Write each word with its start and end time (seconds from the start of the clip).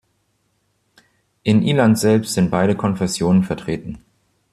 In 1.43 1.61
Ilanz 1.61 2.01
selbst 2.01 2.33
sind 2.33 2.49
beide 2.49 2.75
Konfessionen 2.75 3.43
vertreten. 3.43 3.99